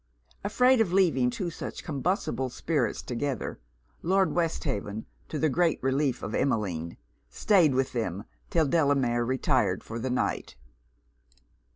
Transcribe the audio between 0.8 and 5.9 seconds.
of leaving two such combustible spirits together, Lord Westhaven, to the great